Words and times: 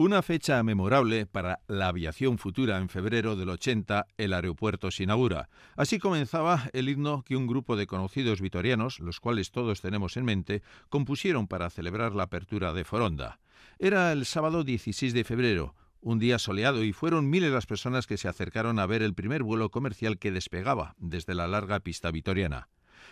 Una 0.00 0.22
fecha 0.22 0.62
memorable 0.62 1.26
para 1.26 1.60
la 1.68 1.88
aviación 1.88 2.38
futura 2.38 2.78
en 2.78 2.88
febrero 2.88 3.36
del 3.36 3.50
80, 3.50 4.06
el 4.16 4.32
aeropuerto 4.32 4.90
se 4.90 5.02
inaugura. 5.02 5.50
Así 5.76 5.98
comenzaba 5.98 6.70
el 6.72 6.88
himno 6.88 7.22
que 7.22 7.36
un 7.36 7.46
grupo 7.46 7.76
de 7.76 7.86
conocidos 7.86 8.40
vitorianos, 8.40 8.98
los 9.00 9.20
cuales 9.20 9.50
todos 9.50 9.82
tenemos 9.82 10.16
en 10.16 10.24
mente, 10.24 10.62
compusieron 10.88 11.46
para 11.48 11.68
celebrar 11.68 12.14
la 12.14 12.22
apertura 12.22 12.72
de 12.72 12.84
Foronda. 12.84 13.40
Era 13.78 14.10
el 14.12 14.24
sábado 14.24 14.64
16 14.64 15.12
de 15.12 15.22
febrero, 15.22 15.74
un 16.00 16.18
día 16.18 16.38
soleado 16.38 16.82
y 16.82 16.94
fueron 16.94 17.28
miles 17.28 17.52
las 17.52 17.66
personas 17.66 18.06
que 18.06 18.16
se 18.16 18.26
acercaron 18.26 18.78
a 18.78 18.86
ver 18.86 19.02
el 19.02 19.12
primer 19.12 19.42
vuelo 19.42 19.70
comercial 19.70 20.18
que 20.18 20.32
despegaba 20.32 20.94
desde 20.96 21.34
la 21.34 21.46
larga 21.46 21.78
pista 21.80 22.10
vitoriana. 22.10 22.68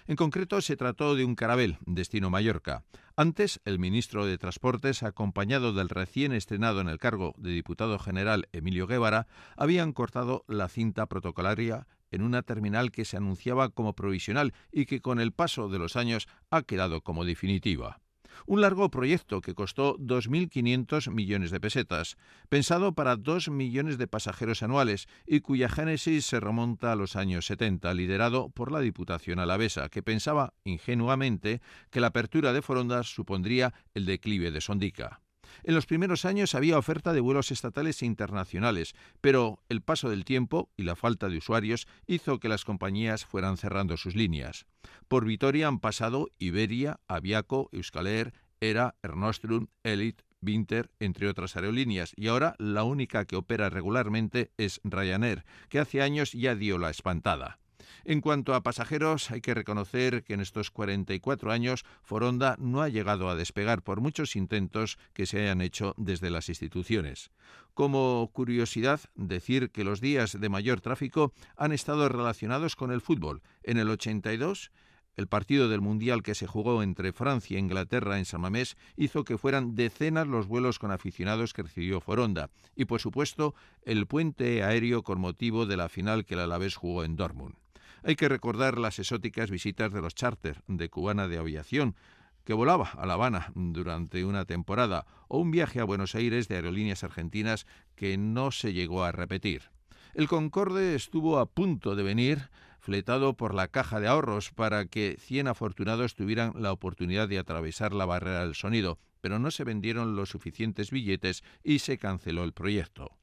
En 0.06 0.16
concreto, 0.16 0.60
se 0.60 0.76
trató 0.76 1.14
de 1.14 1.24
un 1.24 1.34
carabel, 1.34 1.78
destino 1.86 2.30
Mallorca. 2.30 2.84
Antes, 3.16 3.60
el 3.64 3.78
ministro 3.78 4.26
de 4.26 4.38
Transportes, 4.38 5.02
acompañado 5.02 5.72
del 5.72 5.88
recién 5.88 6.32
estrenado 6.32 6.80
en 6.80 6.88
el 6.88 6.98
cargo 6.98 7.34
de 7.36 7.50
diputado 7.50 7.98
general 7.98 8.48
Emilio 8.52 8.86
Guevara, 8.86 9.26
habían 9.56 9.92
cortado 9.92 10.44
la 10.46 10.68
cinta 10.68 11.06
protocolaria 11.06 11.86
en 12.10 12.22
una 12.22 12.42
terminal 12.42 12.90
que 12.90 13.04
se 13.04 13.16
anunciaba 13.16 13.70
como 13.70 13.94
provisional 13.94 14.54
y 14.72 14.86
que 14.86 15.00
con 15.00 15.20
el 15.20 15.32
paso 15.32 15.68
de 15.68 15.78
los 15.78 15.96
años 15.96 16.28
ha 16.50 16.62
quedado 16.62 17.02
como 17.02 17.24
definitiva. 17.24 18.00
Un 18.46 18.60
largo 18.60 18.90
proyecto 18.90 19.40
que 19.40 19.54
costó 19.54 19.96
2.500 19.98 21.10
millones 21.10 21.50
de 21.50 21.60
pesetas, 21.60 22.16
pensado 22.48 22.94
para 22.94 23.16
2 23.16 23.50
millones 23.50 23.98
de 23.98 24.06
pasajeros 24.06 24.62
anuales 24.62 25.08
y 25.26 25.40
cuya 25.40 25.68
génesis 25.68 26.26
se 26.26 26.40
remonta 26.40 26.92
a 26.92 26.96
los 26.96 27.16
años 27.16 27.46
70, 27.46 27.92
liderado 27.94 28.50
por 28.50 28.72
la 28.72 28.80
Diputación 28.80 29.38
Alavesa, 29.38 29.88
que 29.88 30.02
pensaba 30.02 30.54
ingenuamente 30.64 31.60
que 31.90 32.00
la 32.00 32.08
apertura 32.08 32.52
de 32.52 32.62
Forondas 32.62 33.14
supondría 33.14 33.74
el 33.94 34.06
declive 34.06 34.50
de 34.50 34.60
Sondica. 34.60 35.20
En 35.64 35.74
los 35.74 35.86
primeros 35.86 36.24
años 36.24 36.54
había 36.54 36.78
oferta 36.78 37.12
de 37.12 37.20
vuelos 37.20 37.50
estatales 37.50 38.02
e 38.02 38.06
internacionales, 38.06 38.94
pero 39.20 39.62
el 39.68 39.82
paso 39.82 40.10
del 40.10 40.24
tiempo 40.24 40.70
y 40.76 40.84
la 40.84 40.96
falta 40.96 41.28
de 41.28 41.38
usuarios 41.38 41.86
hizo 42.06 42.38
que 42.40 42.48
las 42.48 42.64
compañías 42.64 43.24
fueran 43.24 43.56
cerrando 43.56 43.96
sus 43.96 44.14
líneas. 44.14 44.66
Por 45.08 45.24
Vitoria 45.24 45.68
han 45.68 45.80
pasado 45.80 46.28
Iberia, 46.38 47.00
Aviaco, 47.08 47.68
Euskalair, 47.72 48.32
Era, 48.60 48.96
Ernostrum, 49.02 49.68
Elite, 49.82 50.24
Winter, 50.40 50.90
entre 51.00 51.28
otras 51.28 51.56
aerolíneas, 51.56 52.12
y 52.16 52.28
ahora 52.28 52.54
la 52.58 52.84
única 52.84 53.24
que 53.24 53.36
opera 53.36 53.70
regularmente 53.70 54.52
es 54.56 54.80
Ryanair, 54.84 55.44
que 55.68 55.78
hace 55.78 56.02
años 56.02 56.32
ya 56.32 56.54
dio 56.54 56.78
la 56.78 56.90
espantada. 56.90 57.58
En 58.04 58.20
cuanto 58.20 58.54
a 58.54 58.62
pasajeros, 58.62 59.30
hay 59.30 59.40
que 59.40 59.54
reconocer 59.54 60.22
que 60.24 60.34
en 60.34 60.40
estos 60.40 60.70
44 60.70 61.52
años 61.52 61.84
Foronda 62.02 62.56
no 62.58 62.82
ha 62.82 62.88
llegado 62.88 63.28
a 63.28 63.36
despegar 63.36 63.82
por 63.82 64.00
muchos 64.00 64.36
intentos 64.36 64.98
que 65.12 65.26
se 65.26 65.40
hayan 65.40 65.60
hecho 65.60 65.94
desde 65.96 66.30
las 66.30 66.48
instituciones. 66.48 67.30
Como 67.74 68.30
curiosidad, 68.32 69.00
decir 69.14 69.70
que 69.70 69.84
los 69.84 70.00
días 70.00 70.38
de 70.40 70.48
mayor 70.48 70.80
tráfico 70.80 71.32
han 71.56 71.72
estado 71.72 72.08
relacionados 72.08 72.74
con 72.76 72.90
el 72.90 73.00
fútbol. 73.00 73.42
En 73.62 73.78
el 73.78 73.88
82, 73.88 74.70
el 75.18 75.26
partido 75.26 75.68
del 75.68 75.80
Mundial 75.80 76.22
que 76.22 76.36
se 76.36 76.46
jugó 76.46 76.80
entre 76.80 77.12
Francia 77.12 77.56
e 77.56 77.60
Inglaterra 77.60 78.18
en 78.18 78.24
San 78.24 78.40
Mamés 78.40 78.76
hizo 78.96 79.24
que 79.24 79.36
fueran 79.36 79.74
decenas 79.74 80.28
los 80.28 80.46
vuelos 80.46 80.78
con 80.78 80.92
aficionados 80.92 81.52
que 81.52 81.64
recibió 81.64 82.00
Foronda 82.00 82.50
y, 82.76 82.84
por 82.84 83.00
supuesto, 83.00 83.56
el 83.82 84.06
puente 84.06 84.62
aéreo 84.62 85.02
con 85.02 85.18
motivo 85.20 85.66
de 85.66 85.76
la 85.76 85.88
final 85.88 86.24
que 86.24 86.34
el 86.34 86.40
Alavés 86.40 86.76
jugó 86.76 87.02
en 87.02 87.16
Dortmund. 87.16 87.56
Hay 88.04 88.16
que 88.16 88.28
recordar 88.28 88.78
las 88.78 88.98
exóticas 88.98 89.50
visitas 89.50 89.92
de 89.92 90.00
los 90.00 90.14
charter 90.14 90.62
de 90.66 90.88
Cubana 90.88 91.28
de 91.28 91.38
Aviación, 91.38 91.96
que 92.44 92.54
volaba 92.54 92.90
a 92.96 93.04
La 93.04 93.14
Habana 93.14 93.52
durante 93.54 94.24
una 94.24 94.44
temporada, 94.44 95.04
o 95.28 95.38
un 95.38 95.50
viaje 95.50 95.80
a 95.80 95.84
Buenos 95.84 96.14
Aires 96.14 96.48
de 96.48 96.56
aerolíneas 96.56 97.04
argentinas 97.04 97.66
que 97.94 98.16
no 98.16 98.52
se 98.52 98.72
llegó 98.72 99.04
a 99.04 99.12
repetir. 99.12 99.70
El 100.14 100.28
Concorde 100.28 100.94
estuvo 100.94 101.38
a 101.38 101.46
punto 101.46 101.94
de 101.94 102.02
venir, 102.02 102.48
fletado 102.80 103.36
por 103.36 103.54
la 103.54 103.68
caja 103.68 104.00
de 104.00 104.08
ahorros 104.08 104.50
para 104.50 104.86
que 104.86 105.16
cien 105.20 105.46
afortunados 105.48 106.14
tuvieran 106.14 106.54
la 106.56 106.72
oportunidad 106.72 107.28
de 107.28 107.38
atravesar 107.38 107.92
la 107.92 108.06
barrera 108.06 108.40
del 108.40 108.54
sonido, 108.54 108.98
pero 109.20 109.38
no 109.38 109.50
se 109.50 109.64
vendieron 109.64 110.16
los 110.16 110.30
suficientes 110.30 110.90
billetes 110.90 111.42
y 111.62 111.80
se 111.80 111.98
canceló 111.98 112.44
el 112.44 112.54
proyecto. 112.54 113.17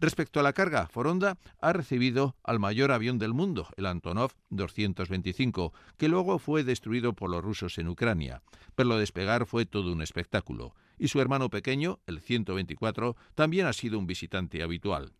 Respecto 0.00 0.40
a 0.40 0.42
la 0.42 0.52
carga, 0.52 0.86
Foronda 0.86 1.38
ha 1.60 1.72
recibido 1.72 2.36
al 2.42 2.58
mayor 2.58 2.92
avión 2.92 3.18
del 3.18 3.34
mundo, 3.34 3.68
el 3.76 3.86
Antonov 3.86 4.32
225, 4.50 5.72
que 5.96 6.08
luego 6.08 6.38
fue 6.38 6.64
destruido 6.64 7.12
por 7.12 7.30
los 7.30 7.42
rusos 7.42 7.78
en 7.78 7.88
Ucrania. 7.88 8.42
Verlo 8.76 8.98
despegar 8.98 9.46
fue 9.46 9.66
todo 9.66 9.92
un 9.92 10.02
espectáculo. 10.02 10.74
Y 10.98 11.08
su 11.08 11.20
hermano 11.20 11.50
pequeño, 11.50 12.00
el 12.06 12.20
124, 12.20 13.16
también 13.34 13.66
ha 13.66 13.72
sido 13.72 13.98
un 13.98 14.06
visitante 14.06 14.62
habitual. 14.62 15.12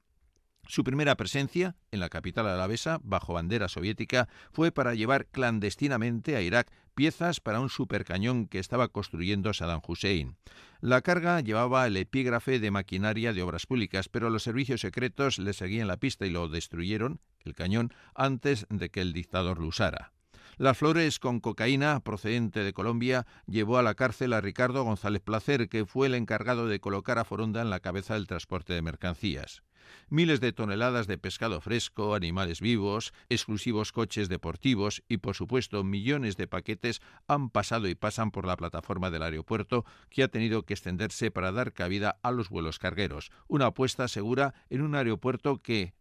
Su 0.70 0.84
primera 0.84 1.16
presencia 1.16 1.74
en 1.90 1.98
la 1.98 2.08
capital 2.08 2.46
alavesa, 2.46 3.00
bajo 3.02 3.34
bandera 3.34 3.68
soviética, 3.68 4.28
fue 4.52 4.70
para 4.70 4.94
llevar 4.94 5.26
clandestinamente 5.26 6.36
a 6.36 6.42
Irak 6.42 6.70
piezas 6.94 7.40
para 7.40 7.58
un 7.58 7.68
supercañón 7.68 8.46
que 8.46 8.60
estaba 8.60 8.86
construyendo 8.86 9.52
Saddam 9.52 9.80
Hussein. 9.84 10.36
La 10.80 11.00
carga 11.00 11.40
llevaba 11.40 11.88
el 11.88 11.96
epígrafe 11.96 12.60
de 12.60 12.70
maquinaria 12.70 13.32
de 13.32 13.42
obras 13.42 13.66
públicas, 13.66 14.08
pero 14.08 14.30
los 14.30 14.44
servicios 14.44 14.82
secretos 14.82 15.40
le 15.40 15.54
seguían 15.54 15.88
la 15.88 15.96
pista 15.96 16.24
y 16.24 16.30
lo 16.30 16.46
destruyeron, 16.46 17.20
el 17.40 17.56
cañón, 17.56 17.92
antes 18.14 18.68
de 18.70 18.90
que 18.90 19.00
el 19.00 19.12
dictador 19.12 19.58
lo 19.58 19.66
usara. 19.66 20.12
Las 20.60 20.76
flores 20.76 21.18
con 21.18 21.40
cocaína 21.40 22.00
procedente 22.00 22.62
de 22.62 22.74
Colombia 22.74 23.26
llevó 23.46 23.78
a 23.78 23.82
la 23.82 23.94
cárcel 23.94 24.34
a 24.34 24.42
Ricardo 24.42 24.84
González 24.84 25.22
Placer, 25.22 25.70
que 25.70 25.86
fue 25.86 26.06
el 26.06 26.14
encargado 26.14 26.66
de 26.66 26.80
colocar 26.80 27.18
a 27.18 27.24
Foronda 27.24 27.62
en 27.62 27.70
la 27.70 27.80
cabeza 27.80 28.12
del 28.12 28.26
transporte 28.26 28.74
de 28.74 28.82
mercancías. 28.82 29.62
Miles 30.10 30.38
de 30.40 30.52
toneladas 30.52 31.06
de 31.06 31.16
pescado 31.16 31.62
fresco, 31.62 32.14
animales 32.14 32.60
vivos, 32.60 33.14
exclusivos 33.30 33.90
coches 33.90 34.28
deportivos 34.28 35.02
y, 35.08 35.16
por 35.16 35.34
supuesto, 35.34 35.82
millones 35.82 36.36
de 36.36 36.46
paquetes 36.46 37.00
han 37.26 37.48
pasado 37.48 37.88
y 37.88 37.94
pasan 37.94 38.30
por 38.30 38.46
la 38.46 38.58
plataforma 38.58 39.10
del 39.10 39.22
aeropuerto 39.22 39.86
que 40.10 40.24
ha 40.24 40.28
tenido 40.28 40.66
que 40.66 40.74
extenderse 40.74 41.30
para 41.30 41.52
dar 41.52 41.72
cabida 41.72 42.18
a 42.22 42.32
los 42.32 42.50
vuelos 42.50 42.78
cargueros. 42.78 43.30
Una 43.48 43.64
apuesta 43.64 44.08
segura 44.08 44.52
en 44.68 44.82
un 44.82 44.94
aeropuerto 44.94 45.62
que, 45.62 45.94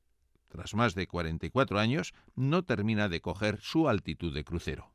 tras 0.49 0.75
más 0.75 0.95
de 0.95 1.07
44 1.07 1.79
años, 1.79 2.13
no 2.35 2.63
termina 2.63 3.07
de 3.07 3.21
coger 3.21 3.59
su 3.61 3.87
altitud 3.87 4.33
de 4.33 4.43
crucero. 4.43 4.91